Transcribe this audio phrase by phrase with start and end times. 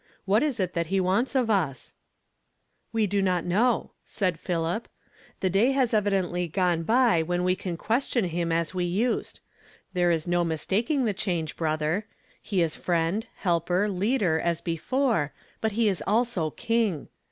[0.25, 1.93] What is it that he wants of us?""
[2.91, 4.87] We do not know," said Philip."
[5.41, 9.41] The day has evidently gone by when we can question him as we used.
[9.93, 12.07] There is no mistaking the change, brother;
[12.41, 17.07] he is Friend, Helper, Leader, as be fore, but he is also King.